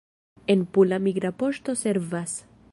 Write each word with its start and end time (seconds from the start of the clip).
En 0.53 0.63
Pula 0.77 0.99
migra 1.09 1.33
poŝto 1.43 1.79
servas. 1.85 2.37